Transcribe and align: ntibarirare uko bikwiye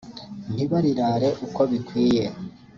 ntibarirare 0.53 1.29
uko 1.45 1.61
bikwiye 1.71 2.25